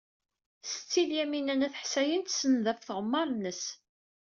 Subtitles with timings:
[0.69, 3.63] Setti Lyamina n At Ḥsayen tsenned ɣef tɣemmar-nnes.